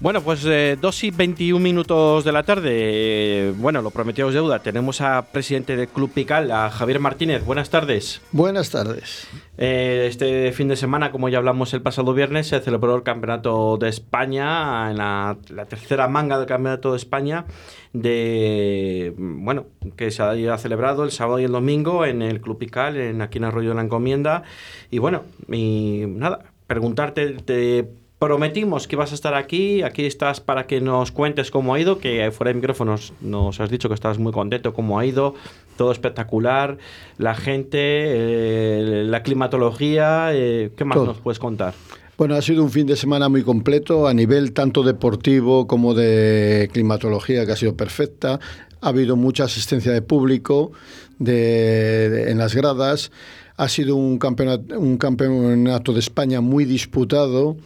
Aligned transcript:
Bueno, 0.00 0.22
pues 0.22 0.46
eh, 0.46 0.78
2 0.80 1.04
y 1.04 1.10
21 1.10 1.62
minutos 1.62 2.24
de 2.24 2.32
la 2.32 2.42
tarde. 2.42 3.52
Bueno, 3.58 3.82
lo 3.82 3.90
prometidos 3.90 4.32
deuda. 4.32 4.60
Tenemos 4.60 5.02
a 5.02 5.26
presidente 5.30 5.76
del 5.76 5.88
Club 5.88 6.10
Pical, 6.10 6.50
a 6.52 6.70
Javier 6.70 7.00
Martínez. 7.00 7.44
Buenas 7.44 7.68
tardes. 7.68 8.22
Buenas 8.32 8.70
tardes. 8.70 9.28
Eh, 9.58 10.06
este 10.08 10.52
fin 10.52 10.68
de 10.68 10.76
semana, 10.76 11.12
como 11.12 11.28
ya 11.28 11.36
hablamos 11.36 11.74
el 11.74 11.82
pasado 11.82 12.14
viernes, 12.14 12.46
se 12.46 12.60
celebró 12.60 12.96
el 12.96 13.02
Campeonato 13.02 13.76
de 13.76 13.90
España, 13.90 14.90
en 14.90 14.96
la, 14.96 15.36
la 15.50 15.66
tercera 15.66 16.08
manga 16.08 16.38
del 16.38 16.46
Campeonato 16.46 16.92
de 16.92 16.96
España, 16.96 17.44
de 17.92 19.12
bueno, 19.18 19.66
que 19.96 20.10
se 20.10 20.22
ha 20.22 20.56
celebrado 20.56 21.04
el 21.04 21.10
sábado 21.10 21.40
y 21.40 21.44
el 21.44 21.52
domingo 21.52 22.06
en 22.06 22.22
el 22.22 22.40
Club 22.40 22.56
Pical, 22.56 22.96
en 22.96 23.20
aquí 23.20 23.36
en 23.36 23.44
Arroyo 23.44 23.68
de 23.68 23.74
la 23.74 23.82
Encomienda. 23.82 24.44
Y 24.90 24.96
bueno, 24.96 25.24
y 25.52 26.04
nada, 26.06 26.38
preguntarte, 26.66 27.34
te 27.44 28.00
prometimos 28.20 28.86
que 28.86 28.96
ibas 28.96 29.12
a 29.12 29.14
estar 29.14 29.32
aquí, 29.34 29.82
aquí 29.82 30.04
estás 30.04 30.40
para 30.40 30.66
que 30.66 30.80
nos 30.82 31.10
cuentes 31.10 31.50
cómo 31.50 31.72
ha 31.74 31.80
ido, 31.80 31.98
que 31.98 32.30
fuera 32.30 32.50
de 32.50 32.54
micrófonos 32.54 33.14
nos 33.22 33.58
has 33.60 33.70
dicho 33.70 33.88
que 33.88 33.94
estás 33.94 34.18
muy 34.18 34.30
contento, 34.30 34.74
cómo 34.74 34.98
ha 34.98 35.06
ido, 35.06 35.34
todo 35.78 35.90
espectacular, 35.90 36.76
la 37.16 37.34
gente, 37.34 37.78
eh, 37.80 39.04
la 39.06 39.22
climatología, 39.22 40.28
eh, 40.34 40.70
¿qué 40.76 40.84
más 40.84 40.96
Todo. 40.96 41.06
nos 41.06 41.16
puedes 41.18 41.38
contar? 41.38 41.72
Bueno, 42.18 42.34
ha 42.34 42.42
sido 42.42 42.62
un 42.62 42.70
fin 42.70 42.86
de 42.86 42.94
semana 42.96 43.30
muy 43.30 43.42
completo 43.42 44.06
a 44.06 44.12
nivel 44.12 44.52
tanto 44.52 44.82
deportivo 44.82 45.66
como 45.66 45.94
de 45.94 46.68
climatología, 46.74 47.46
que 47.46 47.52
ha 47.52 47.56
sido 47.56 47.74
perfecta. 47.74 48.38
Ha 48.82 48.88
habido 48.90 49.16
mucha 49.16 49.44
asistencia 49.44 49.92
de 49.92 50.02
público 50.02 50.72
de- 51.18 52.10
de- 52.10 52.30
en 52.30 52.36
las 52.36 52.54
gradas. 52.54 53.10
Ha 53.56 53.68
sido 53.70 53.96
un 53.96 54.18
campeonato, 54.18 54.78
un 54.78 54.98
campeonato 54.98 55.94
de 55.94 56.00
España 56.00 56.42
muy 56.42 56.64
disputado, 56.66 57.56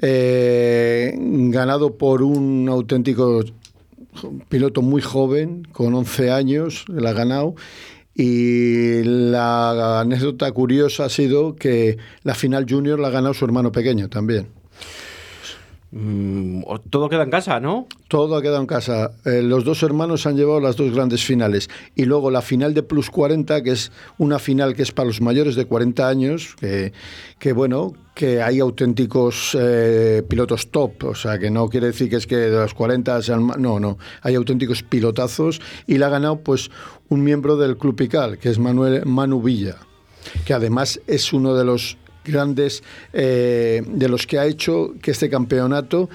eh, 0.00 1.14
ganado 1.18 1.96
por 1.96 2.22
un 2.22 2.68
auténtico 2.68 3.44
piloto 4.48 4.82
muy 4.82 5.02
joven, 5.02 5.66
con 5.72 5.94
11 5.94 6.30
años, 6.30 6.84
la 6.88 7.10
ha 7.10 7.12
ganado. 7.12 7.54
Y 8.14 9.02
la 9.02 10.00
anécdota 10.00 10.50
curiosa 10.52 11.04
ha 11.04 11.10
sido 11.10 11.54
que 11.54 11.98
la 12.22 12.34
final 12.34 12.64
junior 12.68 12.98
la 12.98 13.08
ha 13.08 13.10
ganado 13.10 13.34
su 13.34 13.44
hermano 13.44 13.72
pequeño 13.72 14.08
también. 14.08 14.48
Mm, 15.92 16.62
todo 16.90 17.08
queda 17.08 17.22
en 17.22 17.30
casa, 17.30 17.60
¿no? 17.60 17.86
Todo 18.08 18.36
ha 18.36 18.42
quedado 18.42 18.60
en 18.60 18.66
casa. 18.66 19.12
Eh, 19.24 19.40
los 19.42 19.64
dos 19.64 19.82
hermanos 19.82 20.26
han 20.26 20.36
llevado 20.36 20.60
las 20.60 20.76
dos 20.76 20.92
grandes 20.92 21.24
finales. 21.24 21.70
Y 21.94 22.04
luego 22.04 22.30
la 22.30 22.42
final 22.42 22.74
de 22.74 22.82
Plus 22.82 23.08
40, 23.08 23.62
que 23.62 23.70
es 23.70 23.92
una 24.18 24.38
final 24.38 24.74
que 24.74 24.82
es 24.82 24.92
para 24.92 25.06
los 25.06 25.20
mayores 25.20 25.54
de 25.54 25.64
40 25.64 26.08
años, 26.08 26.56
que, 26.58 27.52
bueno, 27.52 27.94
que 28.14 28.42
hay 28.42 28.58
auténticos 28.58 29.56
eh, 29.58 30.22
pilotos 30.28 30.70
top. 30.70 31.04
O 31.04 31.14
sea, 31.14 31.38
que 31.38 31.50
no 31.50 31.68
quiere 31.68 31.88
decir 31.88 32.10
que 32.10 32.16
es 32.16 32.26
que 32.26 32.36
de 32.36 32.58
los 32.58 32.74
40 32.74 33.22
sean... 33.22 33.46
No, 33.58 33.78
no. 33.78 33.96
Hay 34.22 34.34
auténticos 34.34 34.82
pilotazos. 34.82 35.60
Y 35.86 35.98
la 35.98 36.08
ha 36.08 36.10
ganado 36.10 36.40
pues 36.40 36.70
un 37.08 37.22
miembro 37.22 37.56
del 37.56 37.76
Club 37.76 37.96
Pical, 37.96 38.38
que 38.38 38.50
es 38.50 38.58
Manuel 38.58 39.06
Manu 39.06 39.40
Villa, 39.40 39.76
que 40.44 40.52
además 40.52 41.00
es 41.06 41.32
uno 41.32 41.54
de 41.54 41.64
los 41.64 41.96
grandes 42.26 42.82
eh, 43.12 43.82
de 43.86 44.08
los 44.08 44.26
que 44.26 44.38
ha 44.38 44.46
hecho 44.46 44.94
que 45.00 45.12
este 45.12 45.30
campeonato 45.30 46.08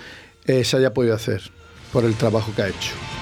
eh, 0.45 0.63
se 0.63 0.77
haya 0.77 0.93
podido 0.93 1.15
hacer 1.15 1.41
por 1.91 2.05
el 2.05 2.15
trabajo 2.15 2.53
que 2.55 2.61
ha 2.61 2.67
hecho. 2.67 3.20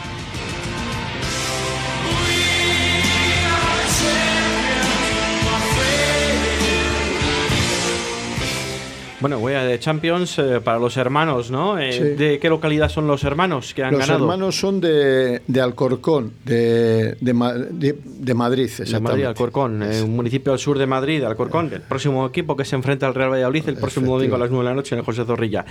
Bueno, 9.21 9.37
voy 9.39 9.53
a 9.53 9.63
de 9.63 9.77
Champions 9.79 10.39
eh, 10.39 10.61
para 10.63 10.79
los 10.79 10.95
hermanos, 10.95 11.51
¿no? 11.51 11.77
Eh, 11.77 11.91
Sí. 11.91 11.99
¿De 12.15 12.39
qué 12.39 12.47
localidad 12.49 12.87
son 12.89 13.05
los 13.07 13.23
hermanos 13.25 13.73
que 13.73 13.83
han 13.83 13.91
Los 13.91 14.01
ganado? 14.01 14.19
hermanos 14.23 14.57
son 14.57 14.79
de, 14.79 15.41
de 15.45 15.61
Alcorcón, 15.61 16.31
de, 16.45 17.15
de, 17.19 17.33
Ma- 17.33 17.53
de- 17.53 17.97
de 18.03 18.33
Madrid, 18.33 18.67
De 18.67 18.83
exactamente. 18.83 19.09
Madrid, 19.11 19.25
Alcorcón, 19.25 19.83
eh, 19.83 20.01
un 20.01 20.15
municipio 20.15 20.53
al 20.53 20.59
sur 20.59 20.77
de 20.77 20.85
Madrid, 20.87 21.23
Alcorcón, 21.23 21.69
el 21.73 21.81
próximo 21.81 22.25
equipo 22.25 22.55
que 22.55 22.63
se 22.63 22.75
enfrenta 22.77 23.07
al 23.07 23.15
Real 23.15 23.31
Valladolid 23.31 23.67
el 23.67 23.75
próximo 23.77 24.15
domingo 24.15 24.35
a 24.35 24.39
las 24.39 24.49
9 24.51 24.63
de 24.63 24.69
la 24.69 24.75
noche 24.75 24.95
en 24.95 24.99
el 24.99 25.05
José 25.05 25.25
Zorrilla. 25.25 25.65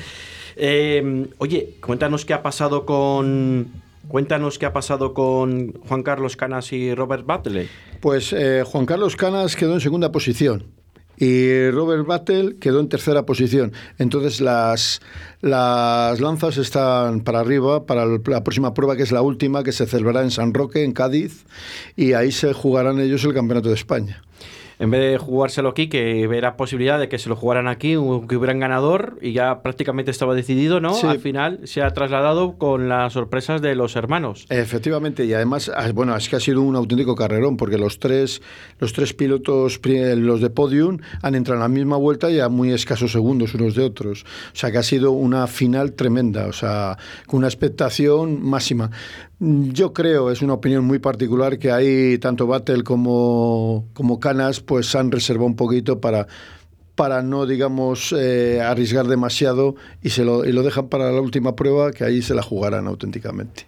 Eh, 0.56 1.26
oye, 1.38 1.74
cuéntanos 1.80 2.24
qué 2.24 2.34
ha 2.34 2.42
pasado 2.42 2.84
con. 2.84 3.68
Cuéntanos 4.08 4.58
qué 4.58 4.64
ha 4.64 4.72
pasado 4.72 5.12
con 5.12 5.72
Juan 5.86 6.02
Carlos 6.02 6.34
Canas 6.36 6.72
y 6.72 6.94
Robert 6.94 7.26
Battley. 7.26 7.68
Pues 8.00 8.32
eh, 8.32 8.62
Juan 8.64 8.86
Carlos 8.86 9.16
Canas 9.16 9.54
quedó 9.54 9.74
en 9.74 9.80
segunda 9.80 10.10
posición 10.12 10.64
y 11.18 11.70
Robert 11.70 12.06
Battle 12.06 12.56
quedó 12.60 12.80
en 12.80 12.88
tercera 12.88 13.26
posición. 13.26 13.72
Entonces 13.98 14.40
las, 14.40 15.00
las 15.40 16.20
lanzas 16.20 16.56
están 16.56 17.20
para 17.20 17.40
arriba 17.40 17.86
para 17.86 18.06
la 18.06 18.44
próxima 18.44 18.74
prueba, 18.74 18.96
que 18.96 19.02
es 19.02 19.12
la 19.12 19.22
última, 19.22 19.64
que 19.64 19.72
se 19.72 19.86
celebrará 19.86 20.22
en 20.22 20.30
San 20.30 20.54
Roque, 20.54 20.84
en 20.84 20.92
Cádiz, 20.92 21.44
y 21.96 22.12
ahí 22.12 22.30
se 22.30 22.52
jugarán 22.52 23.00
ellos 23.00 23.24
el 23.24 23.34
Campeonato 23.34 23.68
de 23.68 23.74
España. 23.74 24.22
En 24.80 24.90
vez 24.90 25.00
de 25.00 25.18
jugárselo 25.18 25.70
aquí, 25.70 25.88
que 25.88 26.26
hubiera 26.28 26.56
posibilidad 26.56 26.98
de 27.00 27.08
que 27.08 27.18
se 27.18 27.28
lo 27.28 27.34
jugaran 27.36 27.66
aquí, 27.66 27.90
que 28.28 28.36
hubiera 28.36 28.52
un 28.54 28.60
ganador 28.60 29.18
y 29.20 29.32
ya 29.32 29.60
prácticamente 29.62 30.10
estaba 30.12 30.34
decidido, 30.34 30.80
¿no? 30.80 30.94
Sí. 30.94 31.06
Al 31.06 31.18
final 31.18 31.60
se 31.64 31.82
ha 31.82 31.90
trasladado 31.90 32.56
con 32.58 32.88
las 32.88 33.12
sorpresas 33.14 33.60
de 33.60 33.74
los 33.74 33.96
hermanos. 33.96 34.46
Efectivamente, 34.50 35.24
y 35.24 35.32
además, 35.34 35.70
ah, 35.74 35.90
bueno, 35.92 36.14
es 36.16 36.28
que 36.28 36.36
ha 36.36 36.40
sido 36.40 36.62
un 36.62 36.76
auténtico 36.76 37.16
carrerón, 37.16 37.56
porque 37.56 37.76
los 37.76 37.98
tres, 37.98 38.40
los 38.78 38.92
tres 38.92 39.14
pilotos, 39.14 39.78
pri- 39.80 40.14
los 40.14 40.40
de 40.40 40.50
podium, 40.50 40.98
han 41.22 41.34
entrado 41.34 41.56
en 41.56 41.62
la 41.62 41.68
misma 41.68 41.96
vuelta 41.96 42.30
y 42.30 42.38
a 42.38 42.48
muy 42.48 42.70
escasos 42.72 43.10
segundos 43.10 43.54
unos 43.54 43.74
de 43.74 43.82
otros. 43.84 44.22
O 44.52 44.56
sea 44.56 44.70
que 44.70 44.78
ha 44.78 44.82
sido 44.84 45.10
una 45.10 45.46
final 45.48 45.94
tremenda, 45.94 46.46
o 46.46 46.52
sea, 46.52 46.96
con 47.26 47.38
una 47.38 47.48
expectación 47.48 48.42
máxima. 48.42 48.90
Mm, 49.40 49.70
Yo 49.70 49.92
creo, 49.92 50.30
es 50.30 50.42
una 50.42 50.54
opinión 50.54 50.84
muy 50.84 50.98
particular, 50.98 51.58
que 51.58 51.70
ahí 51.70 52.18
tanto 52.18 52.46
Battle 52.46 52.82
como, 52.82 53.86
como 53.92 54.18
Canas, 54.20 54.60
pues 54.68 54.94
han 54.94 55.10
reservado 55.10 55.46
un 55.46 55.56
poquito 55.56 56.00
para 56.00 56.28
para 56.94 57.22
no, 57.22 57.46
digamos, 57.46 58.12
eh, 58.12 58.60
arriesgar 58.60 59.06
demasiado 59.06 59.76
y, 60.02 60.10
se 60.10 60.24
lo, 60.24 60.44
y 60.44 60.50
lo 60.52 60.64
dejan 60.64 60.88
para 60.88 61.12
la 61.12 61.20
última 61.20 61.54
prueba, 61.54 61.92
que 61.92 62.02
ahí 62.02 62.22
se 62.22 62.34
la 62.34 62.42
jugarán 62.42 62.88
auténticamente. 62.88 63.66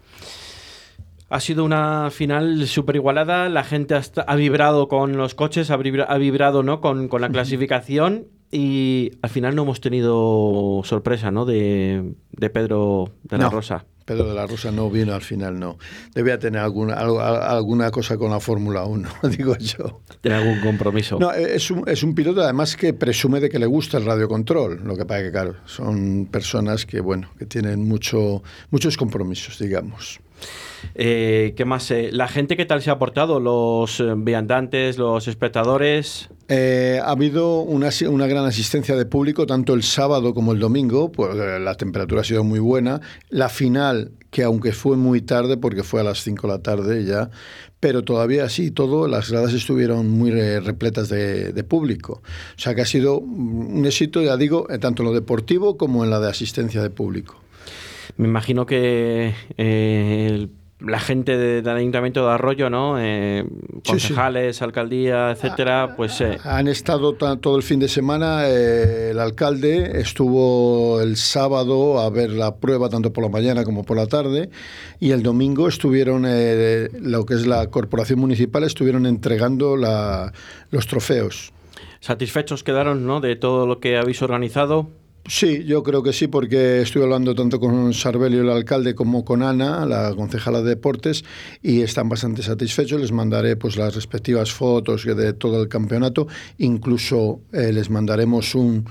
Ha 1.29 1.39
sido 1.39 1.65
una 1.65 2.11
final 2.11 2.67
súper 2.67 2.97
igualada, 2.97 3.49
la 3.49 3.63
gente 3.63 3.95
hasta- 3.95 4.23
ha 4.23 4.35
vibrado 4.35 4.89
con 4.89 5.17
los 5.17 5.37
coches, 5.37 5.71
ha, 5.71 5.77
vibra- 5.77 6.07
ha 6.09 6.19
vibrado 6.19 6.65
¿no? 6.65 6.81
con, 6.81 7.07
con 7.07 7.21
la 7.21 7.29
clasificación 7.29 8.27
y 8.51 9.13
al 9.23 9.31
final 9.31 9.55
no 9.55 9.63
hemos 9.63 9.81
tenido 9.81 10.81
sorpresa 10.83 11.31
¿no? 11.31 11.45
de, 11.45 12.15
de 12.33 12.51
Pedro 12.51 13.11
de 13.23 13.39
la 13.39 13.45
No. 13.45 13.51
Rosa. 13.51 13.85
Pedro 14.11 14.29
de 14.29 14.35
la 14.35 14.47
Rosa 14.47 14.73
no 14.73 14.91
vino 14.91 15.15
al 15.15 15.23
final, 15.23 15.59
no. 15.59 15.79
Debía 16.15 16.39
tener 16.39 16.61
alguna, 16.61 16.95
algo- 16.95 17.21
alguna 17.21 17.91
cosa 17.93 18.17
con 18.19 18.31
la 18.31 18.41
Fórmula 18.41 18.85
1, 18.85 19.09
digo 19.37 19.57
yo. 19.57 20.01
Tiene 20.21 20.37
algún 20.39 20.61
compromiso. 20.61 21.19
No, 21.21 21.31
es 21.33 21.71
un, 21.71 21.85
es 21.89 22.03
un 22.03 22.15
piloto 22.15 22.43
además 22.43 22.77
que 22.77 22.93
presume 22.93 23.39
de 23.39 23.49
que 23.49 23.59
le 23.61 23.67
gusta 23.67 23.99
el 23.99 24.05
radiocontrol. 24.05 24.81
Lo 24.85 24.97
que 24.97 25.05
pasa 25.07 25.23
que, 25.23 25.31
claro, 25.31 25.55
son 25.65 26.27
personas 26.27 26.87
que, 26.87 27.01
bueno, 27.01 27.31
que 27.39 27.47
tienen 27.47 27.87
mucho, 27.87 28.43
muchos 28.71 28.97
compromisos, 28.97 29.59
digamos. 29.59 30.19
Eh, 30.95 31.55
¿Qué 31.57 31.65
más? 31.65 31.91
eh, 31.91 32.11
¿La 32.13 32.29
gente 32.29 32.57
qué 32.57 32.67
tal 32.67 32.83
se 32.83 32.91
ha 32.91 32.99
portado? 32.99 33.41
¿Los 33.41 34.01
eh, 34.01 34.15
viandantes, 34.17 34.99
los 34.99 35.29
espectadores? 35.29 36.29
Eh, 36.49 37.01
ha 37.03 37.11
habido 37.11 37.61
una, 37.61 37.91
una 38.09 38.27
gran 38.27 38.45
asistencia 38.45 38.97
de 38.97 39.07
público 39.07 39.47
tanto 39.47 39.75
el 39.75 39.83
sábado 39.83 40.35
como 40.35 40.53
el 40.53 40.59
domingo, 40.59 41.13
pues 41.13 41.35
la 41.37 41.75
temperatura 41.77 42.23
ha 42.23 42.25
sido 42.25 42.43
muy 42.45 42.59
buena. 42.59 43.01
La 43.29 43.49
final, 43.49 44.13
que 44.31 44.43
aunque 44.43 44.73
fue 44.73 44.97
muy 44.97 45.21
tarde, 45.21 45.57
porque 45.57 45.83
fue 45.85 46.01
a 46.01 46.05
las 46.05 46.23
5 46.25 46.47
de 46.49 46.53
la 46.53 46.63
tarde 46.63 47.05
ya, 47.05 47.31
pero 47.79 48.03
todavía 48.03 48.45
así 48.45 48.71
todo, 48.71 49.07
las 49.09 49.31
gradas 49.31 49.55
estuvieron 49.55 50.11
muy 50.11 50.31
re- 50.33 50.61
repletas 50.61 51.09
de, 51.09 51.53
de 51.53 51.65
público. 51.65 52.21
O 52.57 52.61
sea 52.61 52.75
que 52.75 52.83
ha 52.83 52.87
sido 52.87 53.19
un 53.19 53.85
éxito, 53.87 54.21
ya 54.23 54.37
digo, 54.37 54.67
tanto 54.81 55.03
en 55.03 55.09
lo 55.09 55.15
deportivo 55.15 55.77
como 55.77 56.05
en 56.05 56.11
la 56.11 56.21
de 56.21 56.29
asistencia 56.29 56.83
de 56.83 56.91
público. 56.91 57.37
Me 58.17 58.27
imagino 58.29 58.67
que 58.67 59.33
eh, 59.57 60.27
el- 60.31 60.51
la 60.81 60.99
gente 60.99 61.37
de- 61.37 61.63
del 61.63 61.77
Ayuntamiento 61.77 62.27
de 62.27 62.33
Arroyo, 62.33 62.71
¿no? 62.71 62.97
Eh, 62.99 63.45
Sí, 63.47 63.81
sí. 63.83 63.83
concejales, 64.09 64.63
alcaldía, 64.63 65.31
etcétera, 65.31 65.95
pues 65.97 66.21
eh, 66.21 66.39
Han 66.45 66.69
estado 66.69 67.15
ta- 67.15 67.37
todo 67.37 67.57
el 67.57 67.63
fin 67.63 67.81
de 67.81 67.89
semana, 67.89 68.49
eh, 68.49 69.11
el 69.11 69.19
alcalde 69.19 70.01
estuvo 70.01 71.01
el 71.01 71.17
sábado 71.17 72.01
a 72.01 72.09
ver 72.11 72.31
la 72.31 72.57
prueba 72.57 72.89
tanto 72.89 73.13
por 73.13 73.25
la 73.25 73.31
mañana 73.31 73.65
como 73.65 73.85
por 73.85 73.97
la 73.97 74.07
tarde 74.07 74.51
y 74.99 75.11
el 75.11 75.23
domingo 75.23 75.69
estuvieron, 75.69 76.23
lo 76.23 77.27
que 77.27 77.35
es 77.35 77.47
la 77.47 77.67
corporación 77.69 78.19
municipal, 78.21 78.65
estuvieron 78.65 79.07
entregando 79.07 79.77
la- 79.77 80.33
los 80.71 80.87
trofeos. 80.87 81.53
satisfechos 82.03 82.65
quedaron, 82.65 83.07
¿no? 83.07 83.21
De 83.21 83.37
todo 83.37 83.67
lo 83.67 83.79
que 83.79 83.99
habéis 83.99 84.23
organizado. 84.23 84.89
Sí, 85.27 85.65
yo 85.65 85.83
creo 85.83 86.03
que 86.03 86.13
sí, 86.13 86.27
porque 86.27 86.81
estuve 86.81 87.05
hablando 87.05 87.35
tanto 87.35 87.61
con 87.61 87.93
Sarbelio, 87.95 88.41
el 88.41 88.51
alcalde, 88.51 88.95
como 88.95 89.25
con 89.25 89.43
Ana, 89.43 89.87
la 89.87 90.15
concejala 90.15 90.63
de 90.63 90.71
deportes, 90.71 91.25
y 91.63 91.83
están 91.83 92.09
bastante 92.09 92.43
satisfechos. 92.43 93.01
Les 93.01 93.13
mandaré 93.13 93.57
pues 93.57 93.77
las 93.77 93.95
respectivas 93.95 94.51
fotos 94.53 95.05
de 95.05 95.33
todo 95.35 95.63
el 95.63 95.69
campeonato. 95.69 96.27
Incluso 96.59 97.43
eh, 97.53 97.73
les 97.73 97.91
mandaremos 97.91 98.55
un, 98.55 98.87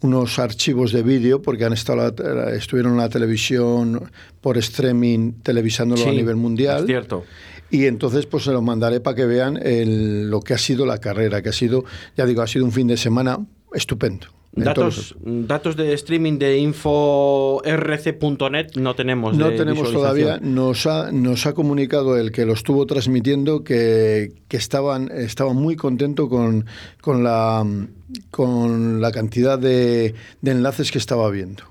unos 0.00 0.38
archivos 0.38 0.92
de 0.92 1.02
vídeo 1.02 1.42
porque 1.42 1.64
han 1.64 1.72
estado 1.72 2.14
estuvieron 2.54 2.92
en 2.92 2.98
la 2.98 3.08
televisión 3.08 4.10
por 4.40 4.58
streaming 4.58 5.32
televisándolo 5.42 6.08
a 6.08 6.12
nivel 6.12 6.36
mundial. 6.36 6.80
Es 6.80 6.86
cierto. 6.86 7.24
Y 7.70 7.86
entonces 7.86 8.26
pues 8.26 8.44
se 8.44 8.52
los 8.52 8.62
mandaré 8.62 9.00
para 9.00 9.16
que 9.16 9.26
vean 9.26 9.58
lo 10.30 10.40
que 10.40 10.54
ha 10.54 10.58
sido 10.58 10.86
la 10.86 10.98
carrera, 10.98 11.42
que 11.42 11.48
ha 11.48 11.52
sido, 11.52 11.84
ya 12.16 12.24
digo, 12.24 12.42
ha 12.42 12.46
sido 12.46 12.64
un 12.64 12.72
fin 12.72 12.86
de 12.86 12.96
semana 12.96 13.38
estupendo. 13.74 14.35
Datos, 14.52 15.14
datos 15.22 15.76
de 15.76 15.92
streaming 15.92 16.38
de 16.38 16.58
inforc.net 16.58 17.66
no 18.76 18.94
tenemos. 18.94 19.36
No 19.36 19.50
tenemos 19.52 19.92
todavía. 19.92 20.38
Nos 20.40 20.86
ha, 20.86 21.12
nos 21.12 21.44
ha 21.46 21.52
comunicado 21.52 22.16
el 22.16 22.32
que 22.32 22.46
lo 22.46 22.54
estuvo 22.54 22.86
transmitiendo 22.86 23.62
que, 23.64 24.32
que 24.48 24.56
estaban, 24.56 25.10
estaban 25.12 25.56
muy 25.56 25.76
contentos 25.76 26.30
con, 26.30 26.64
con, 27.02 27.22
la, 27.22 27.66
con 28.30 29.02
la 29.02 29.12
cantidad 29.12 29.58
de, 29.58 30.14
de 30.40 30.50
enlaces 30.50 30.90
que 30.90 30.96
estaba 30.98 31.30
viendo 31.30 31.64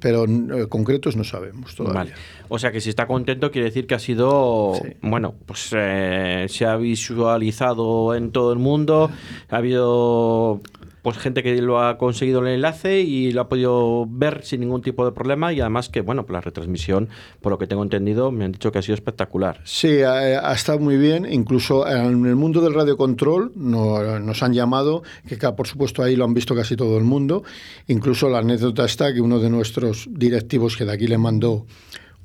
pero 0.00 0.24
eh, 0.24 0.68
concretos 0.68 1.16
no 1.16 1.24
sabemos 1.24 1.74
todavía. 1.74 2.14
O 2.48 2.58
sea 2.58 2.72
que 2.72 2.80
si 2.80 2.90
está 2.90 3.06
contento 3.06 3.50
quiere 3.50 3.66
decir 3.66 3.86
que 3.86 3.94
ha 3.94 3.98
sido, 3.98 4.74
bueno, 5.00 5.34
pues 5.46 5.70
eh, 5.72 6.46
se 6.48 6.66
ha 6.66 6.76
visualizado 6.76 8.14
en 8.14 8.30
todo 8.30 8.52
el 8.52 8.58
mundo, 8.58 9.10
ha 9.48 9.56
habido 9.56 10.60
pues 11.02 11.18
gente 11.18 11.42
que 11.42 11.60
lo 11.60 11.80
ha 11.80 11.98
conseguido 11.98 12.40
el 12.40 12.48
enlace 12.48 13.00
y 13.00 13.32
lo 13.32 13.42
ha 13.42 13.48
podido 13.48 14.06
ver 14.08 14.44
sin 14.44 14.60
ningún 14.60 14.82
tipo 14.82 15.04
de 15.04 15.12
problema. 15.12 15.52
Y 15.52 15.60
además 15.60 15.88
que, 15.88 16.00
bueno, 16.00 16.24
pues 16.24 16.34
la 16.34 16.40
retransmisión, 16.40 17.08
por 17.40 17.52
lo 17.52 17.58
que 17.58 17.66
tengo 17.66 17.82
entendido, 17.82 18.30
me 18.30 18.44
han 18.44 18.52
dicho 18.52 18.72
que 18.72 18.78
ha 18.78 18.82
sido 18.82 18.94
espectacular. 18.94 19.60
Sí, 19.64 20.02
ha, 20.02 20.52
estado 20.52 20.78
muy 20.78 20.96
bien, 20.96 21.26
incluso 21.30 21.86
en 21.88 22.26
el 22.26 22.36
mundo 22.36 22.60
del 22.60 22.74
radiocontrol 22.74 23.52
no, 23.54 24.18
nos 24.20 24.42
han 24.42 24.52
llamado, 24.52 25.02
que 25.26 25.36
por 25.52 25.66
supuesto 25.66 26.02
ahí 26.02 26.16
lo 26.16 26.24
han 26.24 26.34
visto 26.34 26.54
casi 26.54 26.76
todo 26.76 26.98
el 26.98 27.04
mundo, 27.04 27.44
incluso 27.86 28.28
la 28.28 28.38
anécdota 28.38 28.84
está 28.84 29.12
que 29.12 29.20
uno 29.20 29.38
de 29.38 29.50
nuestros 29.50 30.08
directivos 30.10 30.76
que 30.76 30.84
de 30.84 30.92
aquí 30.92 31.06
le 31.06 31.18
mandó 31.18 31.66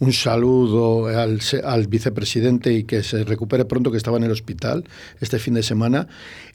un 0.03 0.13
saludo 0.13 1.07
al, 1.07 1.39
al, 1.63 1.87
vicepresidente 1.87 2.73
y 2.73 2.83
que 2.83 3.03
se 3.03 3.23
recupere 3.23 3.65
pronto, 3.65 3.91
que 3.91 3.97
estaba 3.97 4.17
en 4.17 4.23
el 4.23 4.31
hospital 4.31 4.83
este 5.21 5.39
fin 5.39 5.53
de 5.53 5.63
semana 5.63 6.07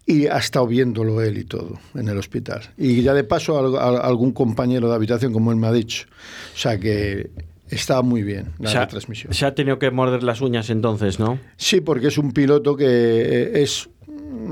y 0.06 0.27
ha 0.27 0.39
estado 0.39 0.67
viéndolo 0.67 1.23
él 1.23 1.39
y 1.39 1.45
todo 1.45 1.79
en 1.95 2.09
el 2.09 2.19
hospital. 2.19 2.62
Y 2.77 3.03
ya 3.03 3.15
de 3.15 3.25
paso 3.25 3.79
algún 3.79 4.33
compañero 4.33 4.89
de 4.89 4.95
habitación, 4.95 5.33
como 5.33 5.50
él 5.50 5.59
me 5.59 5.67
ha 5.67 5.73
dicho. 5.73 6.06
O 6.55 6.59
sea 6.59 6.79
que 6.79 7.31
está 7.71 8.03
muy 8.03 8.23
bien 8.23 8.53
la 8.59 8.87
transmisión. 8.87 9.33
Se 9.33 9.47
ha 9.47 9.55
tenido 9.55 9.79
que 9.79 9.91
morder 9.91 10.23
las 10.23 10.41
uñas 10.41 10.71
entonces, 10.71 11.19
¿no? 11.19 11.39
Sí, 11.56 11.81
porque 11.81 12.09
es 12.09 12.19
un 12.19 12.33
piloto 12.33 12.77
que 12.77 12.87
eh, 12.87 13.62
es 13.62 13.89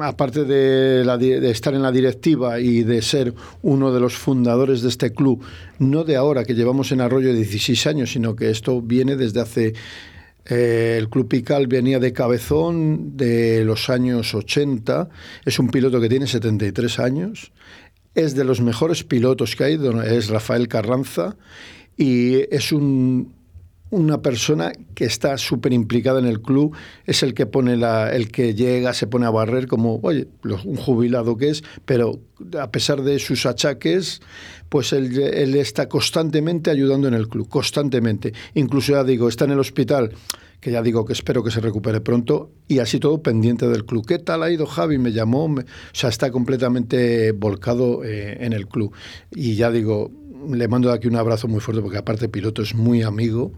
aparte 0.00 0.44
de, 0.44 1.50
estar 1.50 1.74
en 1.74 1.82
la 1.82 1.92
directiva 1.92 2.60
y 2.60 2.82
de 2.82 3.02
ser 3.02 3.34
uno 3.62 3.92
de 3.92 4.00
los 4.00 4.14
fundadores 4.14 4.82
de 4.82 4.88
este 4.88 5.12
club, 5.12 5.42
no 5.78 6.04
de 6.04 6.16
ahora 6.16 6.44
que 6.44 6.54
llevamos 6.54 6.92
en 6.92 7.00
Arroyo 7.00 7.32
16 7.32 7.86
años, 7.86 8.12
sino 8.12 8.36
que 8.36 8.50
esto 8.50 8.80
viene 8.82 9.16
desde 9.16 9.40
hace... 9.40 9.74
Eh, 10.48 10.94
el 10.96 11.08
Club 11.08 11.26
Pical 11.26 11.66
venía 11.66 11.98
de 11.98 12.12
Cabezón 12.12 13.16
de 13.16 13.64
los 13.64 13.90
años 13.90 14.32
80, 14.32 15.08
es 15.44 15.58
un 15.58 15.68
piloto 15.68 16.00
que 16.00 16.08
tiene 16.08 16.28
73 16.28 17.00
años, 17.00 17.50
es 18.14 18.36
de 18.36 18.44
los 18.44 18.60
mejores 18.60 19.02
pilotos 19.02 19.56
que 19.56 19.64
hay, 19.64 19.80
es 20.04 20.28
Rafael 20.28 20.68
Carranza, 20.68 21.36
y 21.96 22.54
es 22.54 22.70
un, 22.70 23.32
una 23.96 24.20
persona 24.20 24.72
que 24.94 25.06
está 25.06 25.38
súper 25.38 25.72
implicada 25.72 26.18
en 26.18 26.26
el 26.26 26.42
club, 26.42 26.76
es 27.06 27.22
el 27.22 27.32
que 27.32 27.46
pone 27.46 27.78
la, 27.78 28.12
el 28.12 28.30
que 28.30 28.54
llega, 28.54 28.92
se 28.92 29.06
pone 29.06 29.24
a 29.24 29.30
barrer 29.30 29.66
como, 29.66 30.00
oye, 30.02 30.28
un 30.44 30.76
jubilado 30.76 31.38
que 31.38 31.48
es, 31.48 31.64
pero 31.86 32.20
a 32.60 32.70
pesar 32.70 33.02
de 33.02 33.18
sus 33.18 33.46
achaques, 33.46 34.20
pues 34.68 34.92
él, 34.92 35.56
está 35.56 35.88
constantemente 35.88 36.70
ayudando 36.70 37.08
en 37.08 37.14
el 37.14 37.26
club, 37.28 37.48
constantemente. 37.48 38.34
Incluso 38.54 38.92
ya 38.92 39.02
digo, 39.02 39.28
está 39.28 39.46
en 39.46 39.52
el 39.52 39.60
hospital, 39.60 40.12
que 40.60 40.70
ya 40.70 40.82
digo 40.82 41.06
que 41.06 41.14
espero 41.14 41.42
que 41.42 41.50
se 41.50 41.60
recupere 41.60 42.02
pronto, 42.02 42.50
y 42.68 42.80
así 42.80 43.00
todo 43.00 43.22
pendiente 43.22 43.66
del 43.66 43.86
club. 43.86 44.04
¿Qué 44.04 44.18
tal 44.18 44.42
ha 44.42 44.50
ido 44.50 44.66
Javi? 44.66 44.98
Me 44.98 45.12
llamó, 45.12 45.46
o 45.46 45.64
sea, 45.92 46.10
está 46.10 46.30
completamente 46.30 47.32
volcado 47.32 48.04
eh, 48.04 48.44
en 48.44 48.52
el 48.52 48.68
club. 48.68 48.92
Y 49.30 49.54
ya 49.54 49.70
digo, 49.70 50.10
le 50.50 50.68
mando 50.68 50.92
aquí 50.92 51.08
un 51.08 51.16
abrazo 51.16 51.48
muy 51.48 51.60
fuerte 51.60 51.82
porque 51.82 51.98
aparte 51.98 52.28
piloto 52.28 52.62
es 52.62 52.74
muy 52.74 53.02
amigo, 53.02 53.52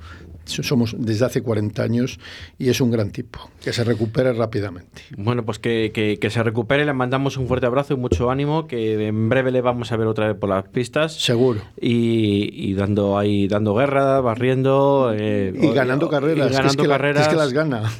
somos 0.49 0.95
desde 0.99 1.25
hace 1.25 1.43
40 1.43 1.83
años 1.83 2.19
y 2.59 2.69
es 2.69 2.81
un 2.81 2.91
gran 2.91 3.11
tipo, 3.11 3.51
que 3.63 3.73
se 3.73 3.85
recupere 3.85 4.33
rápidamente. 4.33 5.03
Bueno, 5.17 5.45
pues 5.45 5.59
que, 5.59 5.93
que, 5.93 6.31
se 6.31 6.43
recupere, 6.43 6.85
le 6.85 6.93
mandamos 6.93 7.37
un 7.37 7.47
fuerte 7.47 7.67
abrazo 7.67 7.95
y 7.95 7.97
mucho 7.97 8.31
ánimo, 8.31 8.67
que 8.67 9.07
en 9.07 9.29
breve 9.29 9.51
le 9.51 9.61
vamos 9.61 9.93
a 9.93 9.97
ver 9.97 10.07
otra 10.07 10.29
vez 10.29 10.37
por 10.37 10.49
las 10.49 10.69
pistas. 10.69 11.15
Seguro. 11.15 11.61
Y, 11.81 12.75
dando 12.75 13.19
ahí, 13.19 13.49
dando 13.49 13.75
guerra, 13.75 14.21
barriendo. 14.21 15.13
Eh, 15.15 15.53
y 15.55 15.73
ganando 15.73 16.09
carreras. 16.09 16.53
ganando 16.53 16.87
carreras. 16.87 17.23
es 17.23 17.29
que 17.29 17.37
las 17.37 17.53
gana. 17.53 17.91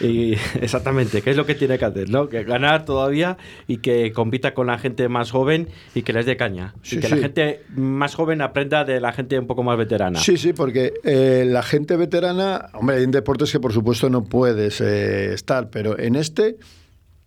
Y, 0.00 0.32
exactamente, 0.60 1.22
¿qué 1.22 1.30
es 1.30 1.36
lo 1.36 1.46
que 1.46 1.54
tiene 1.54 1.78
que 1.78 1.84
hacer? 1.84 2.10
¿no? 2.10 2.28
Que 2.28 2.44
ganar 2.44 2.84
todavía 2.84 3.36
y 3.66 3.78
que 3.78 4.12
compita 4.12 4.54
con 4.54 4.66
la 4.66 4.78
gente 4.78 5.08
más 5.08 5.30
joven 5.30 5.68
y 5.94 6.02
que 6.02 6.12
les 6.12 6.26
dé 6.26 6.36
caña. 6.36 6.74
y 6.90 6.98
que 6.98 7.08
la 7.08 7.16
gente 7.16 7.62
más 7.74 8.14
joven 8.14 8.40
aprenda 8.42 8.84
de 8.84 9.00
la 9.00 9.12
gente 9.12 9.38
un 9.38 9.46
poco 9.46 9.62
más 9.62 9.78
veterana. 9.78 10.18
Sí, 10.18 10.36
sí, 10.36 10.52
porque 10.52 10.94
eh, 11.04 11.44
la 11.46 11.62
gente 11.62 11.96
veterana, 11.96 12.70
hombre, 12.74 12.96
hay 12.96 13.06
deportes 13.06 13.52
que 13.52 13.60
por 13.60 13.72
supuesto 13.72 14.10
no 14.10 14.24
puedes 14.24 14.80
eh, 14.80 15.32
estar, 15.32 15.70
pero 15.70 15.98
en 15.98 16.16
este 16.16 16.56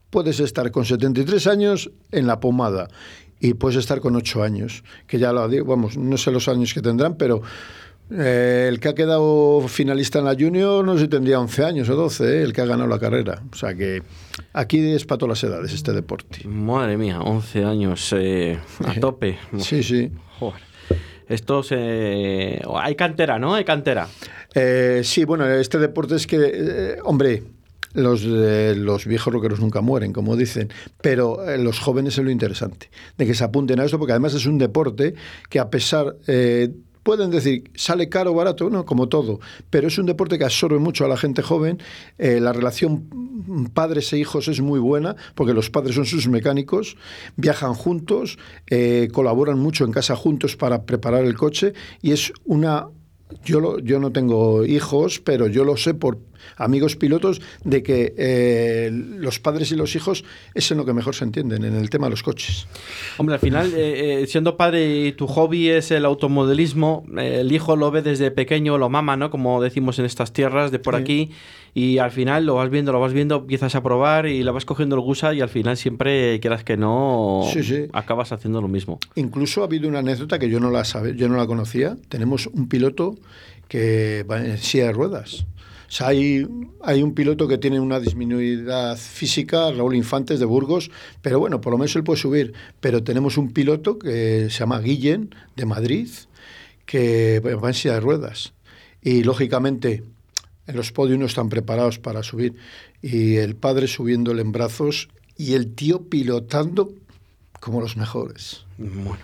puedes 0.10 0.40
estar 0.40 0.72
con 0.72 0.86
73 0.86 1.48
años 1.48 1.92
en 2.12 2.28
la 2.28 2.40
pomada 2.40 2.88
y 3.40 3.54
puedes 3.54 3.78
estar 3.78 4.00
con 4.00 4.16
8 4.16 4.44
años, 4.44 4.84
que 5.06 5.20
ya 5.20 5.32
lo 5.32 5.48
digo, 5.48 5.66
vamos, 5.66 5.98
no 5.98 6.18
sé 6.18 6.32
los 6.32 6.48
años 6.48 6.74
que 6.74 6.82
tendrán, 6.82 7.16
pero 7.16 7.42
eh, 8.10 8.68
el 8.70 8.80
que 8.80 8.88
ha 8.88 8.96
quedado 8.96 9.68
finalista 9.68 10.20
en 10.20 10.26
la 10.26 10.34
Junior, 10.34 10.84
no 10.86 10.94
sé 10.94 11.02
si 11.02 11.08
tendría 11.10 11.40
11 11.40 11.66
años 11.66 11.90
o 11.90 11.96
12, 11.96 12.24
eh, 12.24 12.44
el 12.44 12.54
que 12.54 12.62
ha 12.62 12.66
ganado 12.66 12.88
la 12.88 13.00
carrera. 13.00 13.42
O 13.52 13.56
sea 13.56 13.76
que 13.76 14.02
aquí 14.54 14.80
es 14.80 15.06
para 15.06 15.18
todas 15.18 15.42
las 15.42 15.52
edades 15.52 15.74
este 15.74 15.92
deporte. 15.92 16.48
Madre 16.48 16.98
mía, 16.98 17.20
11 17.20 17.66
años 17.66 18.14
eh, 18.18 18.60
a 18.86 19.00
tope. 19.00 19.38
sí, 19.60 19.84
sí. 19.84 20.12
Esto 21.28 21.62
se... 21.62 22.62
Hay 22.76 22.96
cantera, 22.96 23.38
¿no? 23.38 23.54
Hay 23.56 23.66
cantera. 23.66 24.08
sí, 25.04 25.26
bueno, 25.26 25.46
este 25.46 25.78
deporte 25.78 26.16
es 26.16 26.26
que, 26.26 27.00
hombre, 27.04 27.44
los, 27.94 28.24
los 28.24 29.06
viejos 29.06 29.34
rockeros 29.34 29.60
nunca 29.60 29.82
mueren, 29.82 30.14
como 30.14 30.38
dicen, 30.38 30.70
pero 31.02 31.40
los 31.58 31.82
jóvenes 31.82 32.18
es 32.18 32.24
lo 32.24 32.32
interesante, 32.32 32.90
de 33.18 33.26
que 33.26 33.34
se 33.34 33.44
apunten 33.44 33.82
a 33.82 33.84
esto, 33.84 34.00
porque 34.00 34.14
además 34.14 34.36
es 34.36 34.46
un 34.46 34.58
deporte 34.58 35.16
que 35.50 35.60
a 35.60 35.70
pesar 35.70 36.16
pueden 37.08 37.32
decir, 37.32 37.72
sale 37.74 38.10
caro 38.10 38.32
o 38.32 38.34
barato, 38.34 38.70
no, 38.70 38.86
como 38.86 39.08
todo, 39.08 39.40
pero 39.70 39.88
es 39.88 39.98
un 39.98 40.08
deporte 40.08 40.38
que 40.38 40.44
absorbe 40.44 40.78
mucho 40.78 41.06
a 41.06 41.08
la 41.08 41.16
gente 41.16 41.42
joven. 41.42 41.80
Eh, 42.18 42.42
la 42.42 42.52
relación 42.52 43.08
padres 43.74 44.12
e 44.12 44.18
hijos 44.18 44.50
es 44.50 44.60
muy 44.60 44.82
buena, 44.82 45.16
porque 45.34 45.54
los 45.54 45.70
padres 45.70 45.96
son 45.96 46.06
sus 46.06 46.28
mecánicos, 46.28 46.98
viajan 47.38 47.76
juntos, 47.76 48.38
eh, 48.70 49.08
colaboran 49.14 49.58
mucho 49.58 49.86
en 49.86 49.94
casa 49.94 50.18
juntos 50.18 50.58
para 50.58 50.84
preparar 50.84 51.24
el 51.24 51.36
coche 51.36 51.72
y 52.02 52.12
es 52.12 52.34
una 52.44 52.90
yo, 53.46 53.80
yo 53.80 54.00
no 54.02 54.12
tengo 54.12 54.66
hijos, 54.66 55.22
pero 55.22 55.48
yo 55.48 55.64
lo 55.64 55.78
sé 55.78 55.94
por 55.94 56.20
amigos 56.58 56.96
pilotos 56.96 57.42
de 57.64 57.84
que 57.84 58.14
eh, 58.18 58.90
los 58.92 59.40
padres 59.40 59.72
y 59.72 59.76
los 59.76 59.96
hijos 59.96 60.24
es 60.54 60.72
en 60.72 60.78
lo 60.78 60.86
que 60.86 60.94
mejor 60.94 61.16
se 61.16 61.24
entienden, 61.24 61.64
en 61.66 61.76
el 61.76 61.90
tema 61.90 62.08
de 62.08 62.12
los 62.12 62.24
coches. 62.24 62.68
Hombre, 63.18 63.36
al 63.36 63.40
final, 63.40 63.74
eh, 63.76 64.24
eh, 64.24 64.28
siendo 64.28 64.58
padre 64.58 65.08
y 65.08 65.12
tu 65.12 65.28
hobby 65.28 65.70
es 65.70 65.92
el 65.92 66.06
automodelismo, 66.06 67.06
el 67.18 67.52
hijo 67.52 67.76
lo 67.76 67.92
ve 67.92 68.02
desde 68.02 68.32
pequeño, 68.32 68.78
lo 68.78 68.90
mama, 68.90 69.18
¿no? 69.18 69.30
Como 69.30 69.62
decimos 69.62 70.00
en 70.00 70.06
estas 70.06 70.34
tierras 70.34 70.72
de 70.72 70.80
por 70.80 70.96
aquí, 70.96 71.32
y 71.78 72.00
al 72.00 72.10
final 72.10 72.46
lo 72.46 72.56
vas 72.56 72.72
viendo, 72.72 72.92
lo 72.92 73.00
vas 73.00 73.14
viendo, 73.14 73.36
empiezas 73.36 73.76
a 73.76 73.84
probar 73.84 74.26
y 74.26 74.42
la 74.42 74.52
vas 74.52 74.66
cogiendo 74.66 74.96
el 74.96 75.02
gusa 75.02 75.36
y 75.36 75.42
al 75.42 75.50
final 75.50 75.78
siempre, 75.78 76.40
quieras 76.40 76.64
que 76.64 76.76
no, 76.76 77.44
acabas 77.94 78.32
haciendo 78.32 78.62
lo 78.62 78.68
mismo. 78.68 79.00
Incluso 79.14 79.62
ha 79.62 79.66
habido 79.66 79.88
una 79.88 80.00
anécdota 80.00 80.40
que 80.40 80.50
yo 80.50 80.60
no 80.60 80.72
la 80.72 80.86
sabe, 80.86 81.16
yo 81.16 81.30
no 81.30 81.38
la 81.38 81.46
conocía. 81.46 81.96
Tenemos 82.10 82.48
un 82.48 82.68
piloto 82.68 83.16
que 83.68 84.26
va 84.30 84.44
en 84.44 84.58
silla 84.58 84.86
de 84.86 84.94
ruedas. 84.94 85.46
Hay, 86.00 86.46
hay 86.82 87.02
un 87.02 87.14
piloto 87.14 87.48
que 87.48 87.58
tiene 87.58 87.80
una 87.80 88.00
disminuidad 88.00 88.98
física, 88.98 89.72
Raúl 89.72 89.96
Infantes 89.96 90.40
de 90.40 90.46
Burgos, 90.46 90.92
pero 91.22 91.40
bueno, 91.40 91.62
por 91.62 91.72
lo 91.72 91.78
menos 91.78 91.96
él 91.96 92.04
puede 92.04 92.20
subir. 92.20 92.54
Pero 92.80 93.04
tenemos 93.04 93.38
un 93.38 93.52
piloto 93.52 93.98
que 93.98 94.50
se 94.50 94.60
llama 94.60 94.80
Guillén, 94.80 95.34
de 95.56 95.66
Madrid, 95.66 96.10
que 96.86 97.40
va 97.40 97.70
en 97.70 97.74
silla 97.74 97.96
de 97.96 98.00
ruedas. 98.02 98.54
Y 99.02 99.24
lógicamente 99.24 100.04
en 100.68 100.76
los 100.76 100.92
podios 100.92 101.18
no 101.18 101.26
están 101.26 101.50
preparados 101.50 102.00
para 102.00 102.24
subir. 102.24 102.56
Y 103.02 103.38
el 103.38 103.56
padre 103.56 103.88
subiéndole 103.88 104.42
en 104.42 104.52
brazos 104.52 105.10
y 105.38 105.54
el 105.54 105.74
tío 105.74 106.10
pilotando 106.10 106.94
como 107.68 107.82
los 107.82 107.98
mejores. 107.98 108.66
Bueno. 108.78 109.20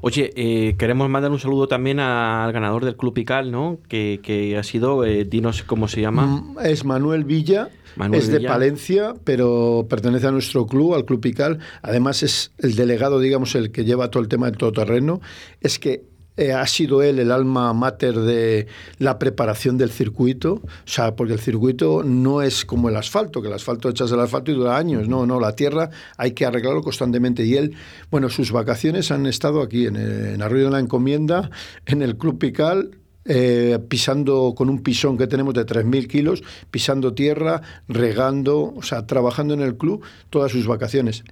Oye, 0.00 0.32
eh, 0.34 0.74
queremos 0.76 1.08
mandar 1.08 1.30
un 1.30 1.38
saludo 1.38 1.68
también 1.68 2.00
al 2.00 2.52
ganador 2.52 2.84
del 2.84 2.96
Club 2.96 3.14
Pical, 3.14 3.52
¿no? 3.52 3.78
Que, 3.88 4.56
ha 4.58 4.64
sido, 4.64 5.04
eh, 5.04 5.24
dinos 5.24 5.62
cómo 5.62 5.86
se 5.86 6.00
llama. 6.00 6.26
Mm, 6.26 6.58
es 6.64 6.84
Manuel 6.84 7.22
Villa. 7.22 7.68
es 8.12 8.26
de 8.26 8.40
Palencia, 8.40 9.14
pero 9.22 9.86
pertenece 9.88 10.26
a 10.26 10.32
nuestro 10.32 10.66
club, 10.66 10.94
al 10.94 11.04
Club 11.04 11.20
Pical. 11.20 11.60
Además 11.82 12.24
es 12.24 12.50
el 12.58 12.74
delegado, 12.74 13.20
digamos, 13.20 13.54
el 13.54 13.70
que 13.70 13.84
lleva 13.84 14.10
todo 14.10 14.24
el 14.24 14.28
tema 14.28 14.46
del 14.46 14.56
todoterreno. 14.56 15.20
Es 15.60 15.78
que 15.78 16.02
eh, 16.36 16.52
ha 16.52 16.66
sido 16.66 17.02
él 17.02 17.18
el 17.18 17.30
alma 17.30 17.72
mater 17.72 18.18
de 18.18 18.66
la 18.98 19.18
preparación 19.18 19.78
del 19.78 19.90
circuito, 19.90 20.54
o 20.54 20.68
sea, 20.84 21.14
porque 21.14 21.34
el 21.34 21.40
circuito 21.40 22.02
no 22.02 22.42
es 22.42 22.64
como 22.64 22.88
el 22.88 22.96
asfalto, 22.96 23.40
que 23.40 23.48
el 23.48 23.54
asfalto 23.54 23.88
echas 23.88 24.10
el 24.12 24.20
asfalto 24.20 24.50
y 24.50 24.54
dura 24.54 24.76
años, 24.76 25.08
no, 25.08 25.26
no, 25.26 25.38
la 25.38 25.54
tierra 25.54 25.90
hay 26.16 26.32
que 26.32 26.44
arreglarlo 26.44 26.82
constantemente. 26.82 27.44
Y 27.44 27.56
él, 27.56 27.74
bueno, 28.10 28.28
sus 28.28 28.52
vacaciones 28.52 29.10
han 29.10 29.26
estado 29.26 29.62
aquí 29.62 29.86
en, 29.86 29.96
en 29.96 30.42
Arroyo 30.42 30.64
de 30.64 30.70
la 30.70 30.80
Encomienda, 30.80 31.50
en 31.86 32.02
el 32.02 32.16
Club 32.16 32.38
Pical, 32.38 32.98
eh, 33.26 33.78
pisando 33.88 34.54
con 34.54 34.68
un 34.68 34.82
pisón 34.82 35.16
que 35.16 35.26
tenemos 35.26 35.54
de 35.54 35.64
3.000 35.64 36.08
kilos, 36.08 36.42
pisando 36.70 37.14
tierra, 37.14 37.62
regando, 37.88 38.74
o 38.76 38.82
sea, 38.82 39.06
trabajando 39.06 39.54
en 39.54 39.62
el 39.62 39.76
club 39.78 40.04
todas 40.28 40.52
sus 40.52 40.66
vacaciones 40.66 41.24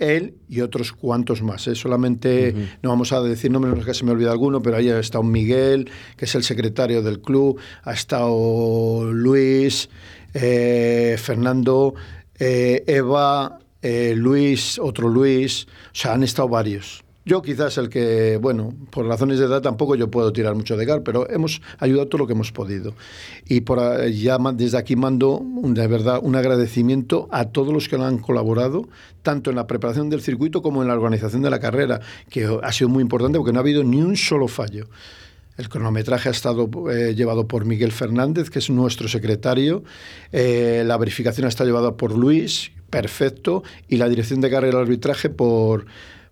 él 0.00 0.34
y 0.48 0.62
otros 0.62 0.92
cuantos 0.92 1.42
más. 1.42 1.66
¿eh? 1.68 1.74
Solamente, 1.74 2.54
no 2.82 2.90
vamos 2.90 3.12
a 3.12 3.20
decir 3.22 3.50
nombres, 3.50 3.74
no 3.74 3.80
es 3.80 3.86
que 3.86 3.94
se 3.94 4.04
me 4.04 4.10
olvide 4.10 4.30
alguno, 4.30 4.60
pero 4.60 4.76
ahí 4.76 4.88
ha 4.88 4.98
estado 4.98 5.22
Miguel, 5.22 5.88
que 6.16 6.24
es 6.24 6.34
el 6.34 6.42
secretario 6.42 7.02
del 7.02 7.20
club, 7.20 7.60
ha 7.84 7.92
estado 7.92 9.12
Luis, 9.12 9.88
eh, 10.34 11.16
Fernando, 11.18 11.94
eh, 12.38 12.82
Eva, 12.86 13.58
Luis, 14.14 14.78
otro 14.78 15.08
Luis, 15.08 15.66
o 15.66 15.94
sea, 15.94 16.14
han 16.14 16.22
estado 16.22 16.48
varios. 16.48 17.04
Yo 17.30 17.42
quizás 17.42 17.78
el 17.78 17.88
que, 17.90 18.38
bueno, 18.42 18.74
por 18.90 19.06
razones 19.06 19.38
de 19.38 19.44
edad 19.44 19.62
tampoco 19.62 19.94
yo 19.94 20.10
puedo 20.10 20.32
tirar 20.32 20.56
mucho 20.56 20.76
de 20.76 20.84
gar, 20.84 21.04
pero 21.04 21.30
hemos 21.30 21.62
ayudado 21.78 22.08
todo 22.08 22.18
lo 22.18 22.26
que 22.26 22.32
hemos 22.32 22.50
podido. 22.50 22.92
Y 23.46 23.62
ya 24.20 24.36
desde 24.52 24.76
aquí 24.76 24.96
mando 24.96 25.40
de 25.44 25.86
verdad 25.86 26.18
un 26.20 26.34
agradecimiento 26.34 27.28
a 27.30 27.44
todos 27.44 27.72
los 27.72 27.88
que 27.88 27.94
han 27.94 28.18
colaborado, 28.18 28.88
tanto 29.22 29.50
en 29.50 29.54
la 29.54 29.68
preparación 29.68 30.10
del 30.10 30.22
circuito 30.22 30.60
como 30.60 30.82
en 30.82 30.88
la 30.88 30.94
organización 30.94 31.42
de 31.42 31.50
la 31.50 31.60
carrera, 31.60 32.00
que 32.28 32.48
ha 32.64 32.72
sido 32.72 32.88
muy 32.88 33.02
importante 33.02 33.38
porque 33.38 33.52
no 33.52 33.60
ha 33.60 33.62
habido 33.62 33.84
ni 33.84 34.02
un 34.02 34.16
solo 34.16 34.48
fallo. 34.48 34.88
El 35.56 35.68
cronometraje 35.68 36.30
ha 36.30 36.32
estado 36.32 36.68
eh, 36.90 37.14
llevado 37.14 37.46
por 37.46 37.64
Miguel 37.64 37.92
Fernández, 37.92 38.50
que 38.50 38.58
es 38.58 38.70
nuestro 38.70 39.06
secretario. 39.06 39.84
Eh, 40.32 40.82
la 40.84 40.96
verificación 40.96 41.46
estado 41.46 41.70
llevada 41.70 41.96
por 41.96 42.18
Luis, 42.18 42.72
perfecto. 42.90 43.62
Y 43.86 43.98
la 43.98 44.08
dirección 44.08 44.40
de 44.40 44.50
carrera 44.50 44.78
y 44.80 44.82
arbitraje 44.82 45.30
por 45.30 45.86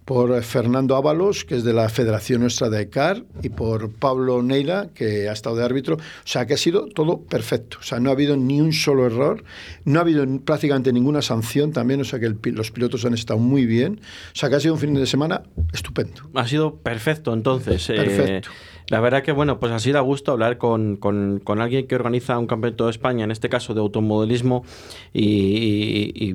por 0.09 0.43
Fernando 0.43 0.97
Ábalos, 0.97 1.45
que 1.45 1.57
es 1.57 1.65
de 1.65 1.75
la 1.75 1.87
Federación 1.91 2.41
Nuestra 2.41 2.71
de 2.71 2.89
CAR, 2.89 3.25
y 3.43 3.51
por 3.51 3.93
Pablo 3.93 4.43
Neila, 4.43 4.89
que 4.95 5.29
ha 5.29 5.33
estado 5.33 5.57
de 5.57 5.65
árbitro. 5.67 5.97
O 5.97 6.01
sea, 6.25 6.47
que 6.47 6.55
ha 6.55 6.57
sido 6.57 6.87
todo 6.87 7.21
perfecto. 7.21 7.77
O 7.79 7.83
sea, 7.83 8.01
no 8.01 8.09
ha 8.09 8.15
habido 8.15 8.35
ni 8.35 8.59
un 8.59 8.73
solo 8.73 9.05
error, 9.05 9.45
no 9.85 9.99
ha 9.99 10.03
habido 10.03 10.25
prácticamente 10.47 10.95
ninguna 10.95 11.21
sanción 11.21 11.73
también, 11.73 12.01
o 12.01 12.05
sea, 12.05 12.19
que 12.19 12.35
los 12.53 12.71
pilotos 12.71 13.05
han 13.05 13.13
estado 13.13 13.39
muy 13.39 13.67
bien. 13.67 14.01
O 14.33 14.39
sea, 14.39 14.49
que 14.49 14.55
ha 14.55 14.61
sido 14.61 14.73
un 14.73 14.81
fin 14.81 14.95
de 14.95 15.05
semana 15.05 15.43
estupendo. 15.75 16.23
Ha 16.33 16.49
sido 16.49 16.77
perfecto, 16.77 17.35
entonces. 17.35 17.91
Eh, 17.91 17.97
perfecto. 17.97 18.49
La 18.89 19.01
verdad 19.01 19.23
que, 19.23 19.33
bueno, 19.33 19.61
pues 19.61 19.71
ha 19.73 19.79
sido 19.79 19.99
a 19.99 20.01
gusto 20.01 20.33
hablar 20.33 20.57
con, 20.57 20.97
con, 20.97 21.61
alguien 21.61 21.87
que 21.87 21.95
organiza 21.95 22.39
un 22.39 22.47
campeonato 22.47 22.87
de 22.87 22.91
España, 22.91 23.25
en 23.25 23.31
este 23.31 23.49
caso 23.49 23.75
de 23.75 23.81
automodelismo, 23.81 24.65
y, 25.13 26.35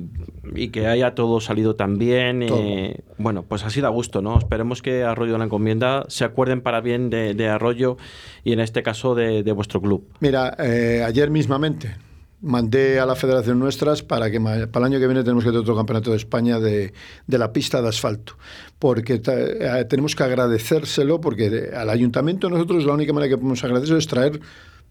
y, 0.54 0.68
que 0.68 0.86
haya 0.86 1.14
todo 1.14 1.40
salido 1.40 1.74
tan 1.74 1.98
bien. 1.98 2.42
Eh, 2.42 3.00
bueno, 3.18 3.42
pues 3.42 3.64
ha 3.64 3.70
sido 3.70 3.88
a 3.88 3.90
gusto, 3.90 4.22
¿no? 4.22 4.38
Esperemos 4.38 4.82
que 4.82 5.02
Arroyo 5.02 5.32
de 5.32 5.38
la 5.38 5.44
Encomienda 5.44 6.04
se 6.08 6.24
acuerden 6.24 6.60
para 6.60 6.80
bien 6.80 7.10
de, 7.10 7.48
Arroyo 7.48 7.96
y 8.44 8.52
en 8.52 8.60
este 8.60 8.82
caso 8.82 9.14
de, 9.14 9.42
vuestro 9.52 9.80
club. 9.80 10.06
Mira, 10.20 10.56
eh, 10.58 11.02
ayer 11.04 11.30
mismamente 11.30 11.96
mandé 12.44 13.00
a 13.00 13.06
la 13.06 13.16
federación 13.16 13.58
nuestras 13.58 14.02
para 14.02 14.30
que 14.30 14.38
para 14.40 14.86
el 14.86 14.92
año 14.92 15.00
que 15.00 15.06
viene 15.06 15.22
tenemos 15.22 15.42
que 15.42 15.50
tener 15.50 15.62
otro 15.62 15.74
campeonato 15.74 16.10
de 16.10 16.18
España 16.18 16.60
de, 16.60 16.92
de 17.26 17.38
la 17.38 17.52
pista 17.52 17.80
de 17.80 17.88
asfalto, 17.88 18.36
porque 18.78 19.20
eh, 19.26 19.84
tenemos 19.88 20.14
que 20.14 20.22
agradecérselo, 20.22 21.20
porque 21.20 21.70
al 21.74 21.88
ayuntamiento 21.88 22.50
nosotros 22.50 22.84
la 22.84 22.92
única 22.92 23.12
manera 23.12 23.30
que 23.30 23.38
podemos 23.38 23.64
agradecer 23.64 23.96
es 23.96 24.06
traer 24.06 24.40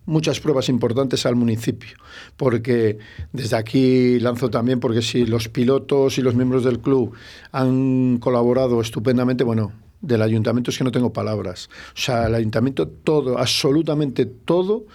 muchas 0.06 0.40
pruebas 0.40 0.68
importantes 0.68 1.26
al 1.26 1.36
municipio, 1.36 1.96
porque 2.38 2.98
desde 3.32 3.56
aquí 3.56 4.20
lanzo 4.20 4.50
también, 4.50 4.80
porque 4.80 5.02
si 5.02 5.26
los 5.26 5.48
pilotos 5.48 6.18
y 6.18 6.22
los 6.22 6.36
miembros 6.36 6.64
del 6.64 6.80
club 6.80 7.14
han 7.52 8.18
colaborado 8.18 8.82
estupendamente, 8.82 9.44
bueno, 9.44 9.72
del 10.02 10.22
ayuntamiento 10.22 10.72
es 10.72 10.78
que 10.78 10.84
no 10.84 10.92
tengo 10.92 11.14
palabras. 11.14 11.70
O 11.96 12.00
sea, 12.00 12.28
el 12.28 12.36
ayuntamiento 12.36 12.88
todo, 12.88 13.38
absolutamente 13.38 14.26
todo, 14.26 14.86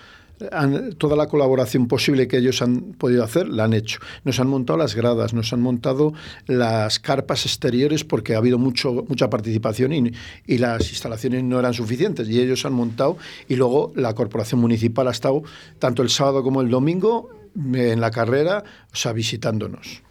toda 0.99 1.17
la 1.17 1.27
colaboración 1.27 1.89
posible 1.89 2.29
que 2.29 2.39
ellos 2.39 2.63
han 2.63 2.93
podido 2.93 3.25
hacer, 3.25 3.49
la 3.49 3.65
han 3.65 3.73
hecho. 3.73 4.01
Nos 4.25 4.41
han 4.41 4.49
montado 4.49 4.79
las 4.79 4.95
gradas, 4.95 5.35
nos 5.35 5.53
han 5.53 5.61
montado 5.61 6.13
las 6.47 6.99
carpas 6.99 7.47
exteriores 7.47 8.05
porque 8.05 8.35
ha 8.35 8.39
habido 8.39 8.59
mucho, 8.59 9.05
mucha 9.09 9.31
participación 9.31 9.93
y, 9.93 10.13
y 10.47 10.59
las 10.59 10.91
instalaciones 10.91 11.45
no 11.45 11.59
eran 11.59 11.75
suficientes 11.75 12.29
y 12.29 12.41
ellos 12.41 12.65
han 12.65 12.73
montado 12.73 13.17
y 13.49 13.57
luego 13.57 13.93
la 13.97 14.15
corporación 14.15 14.61
municipal 14.61 15.09
ha 15.09 15.13
estado 15.13 15.43
tanto 15.79 16.03
el 16.03 16.11
sábado 16.11 16.43
como 16.43 16.61
el 16.61 16.71
domingo 16.71 17.31
en 17.57 18.01
la 18.01 18.11
carrera, 18.11 18.65
o 18.93 18.97
sea, 18.97 19.13
visitándonos. 19.13 20.03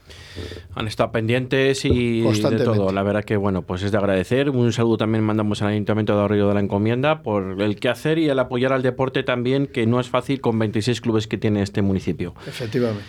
Han 0.76 0.88
estado 0.88 1.12
pendientes 1.12 1.86
y 1.86 2.22
de 2.22 2.60
todo. 2.64 2.92
La 2.92 3.04
verdad 3.04 3.24
que, 3.24 3.38
bueno, 3.38 3.62
pues 3.62 3.84
es 3.84 3.92
de 3.92 3.98
agradecer. 3.98 4.50
Un 4.50 4.74
saludo 4.74 4.98
también 4.98 5.24
mandamos 5.24 5.62
al 5.62 5.70
Ayuntamiento 5.70 6.18
de 6.18 6.24
Arroyo 6.24 6.48
de 6.48 6.54
la 6.54 6.60
Encomienda 6.60 7.24
por 7.24 7.62
el 7.62 7.80
que 7.80 7.90
hacer 7.90 8.18
y 8.18 8.30
el 8.30 8.40
apoyar 8.40 8.74
al 8.74 8.82
deporte 8.82 9.24
también, 9.24 9.68
que 9.68 9.86
no 9.86 10.00
es 10.00 10.10
fácil 10.10 10.42
con 10.42 10.58
26 10.60 11.02
clubes 11.02 11.28
que 11.28 11.38
tiene 11.38 11.62
este 11.62 11.82
municipio. 11.82 12.34
Efectivamente. 12.48 13.04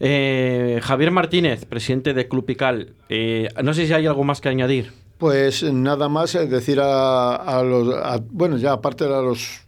Eh, 0.00 0.80
Javier 0.82 1.10
Martínez, 1.10 1.64
presidente 1.64 2.14
de 2.14 2.28
Club 2.28 2.44
Pical. 2.44 2.94
Eh, 3.08 3.48
no 3.62 3.74
sé 3.74 3.86
si 3.86 3.92
hay 3.92 4.06
algo 4.06 4.24
más 4.24 4.40
que 4.40 4.48
añadir. 4.48 4.92
Pues 5.18 5.64
nada 5.64 6.08
más 6.08 6.34
eh, 6.36 6.46
decir 6.46 6.78
a, 6.80 7.62
los, 7.64 7.92
bueno, 8.30 8.56
ya 8.56 8.72
aparte 8.72 9.04
de 9.04 9.10
los 9.10 9.67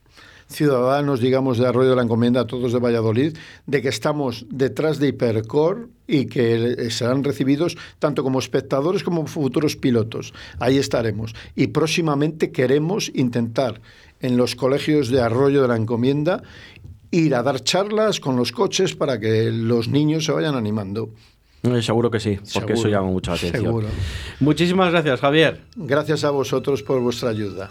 ciudadanos, 0.51 1.21
digamos, 1.21 1.59
de 1.59 1.67
Arroyo 1.67 1.91
de 1.91 1.97
la 1.97 2.03
Encomienda, 2.03 2.47
todos 2.47 2.73
de 2.73 2.79
Valladolid, 2.79 3.37
de 3.67 3.83
que 3.83 3.89
estamos 3.89 4.47
detrás 4.51 4.99
de 4.99 5.09
Hipercor 5.09 5.89
y 6.07 6.27
que 6.27 6.91
serán 6.91 7.25
recibidos 7.25 7.77
tanto 7.99 8.23
como 8.23 8.39
espectadores 8.39 9.03
como 9.03 9.27
futuros 9.27 9.77
pilotos. 9.77 10.35
Ahí 10.59 10.77
estaremos. 10.77 11.35
Y 11.55 11.69
próximamente 11.69 12.51
queremos 12.51 13.11
intentar 13.15 13.81
en 14.21 14.37
los 14.37 14.57
colegios 14.57 15.09
de 15.09 15.23
Arroyo 15.23 15.63
de 15.63 15.69
la 15.69 15.77
Encomienda 15.77 16.43
ir 17.11 17.35
a 17.35 17.43
dar 17.43 17.63
charlas 17.63 18.21
con 18.21 18.37
los 18.37 18.53
coches 18.53 18.95
para 18.95 19.19
que 19.19 19.51
los 19.51 19.89
niños 19.89 20.25
se 20.25 20.33
vayan 20.33 20.55
animando. 20.55 21.11
Eh, 21.63 21.83
seguro 21.83 22.11
que 22.11 22.21
sí, 22.21 22.39
porque 22.55 22.73
eso 22.73 22.89
llama 22.89 23.09
mucha 23.09 23.35
atención. 23.35 23.85
Muchísimas 24.41 24.91
gracias, 24.91 25.21
Javier. 25.21 25.61
Gracias 25.77 26.25
a 26.25 26.31
vosotros 26.31 26.83
por 26.83 27.01
vuestra 27.01 27.31
ayuda. 27.31 27.71